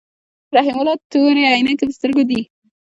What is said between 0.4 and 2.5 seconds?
رحیم الله تورې عینکی په سترګو دي.